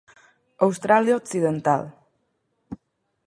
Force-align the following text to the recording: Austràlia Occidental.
Austràlia 0.67 1.17
Occidental. 1.23 1.85